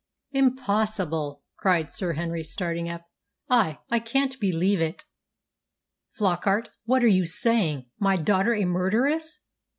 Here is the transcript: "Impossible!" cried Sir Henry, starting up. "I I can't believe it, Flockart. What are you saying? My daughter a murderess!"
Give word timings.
"Impossible!" 0.31 1.43
cried 1.57 1.91
Sir 1.93 2.13
Henry, 2.13 2.43
starting 2.43 2.89
up. 2.89 3.05
"I 3.51 3.77
I 3.91 3.99
can't 3.99 4.39
believe 4.39 4.81
it, 4.81 5.05
Flockart. 6.17 6.71
What 6.85 7.03
are 7.03 7.07
you 7.07 7.27
saying? 7.27 7.85
My 7.99 8.15
daughter 8.15 8.55
a 8.55 8.65
murderess!" 8.65 9.41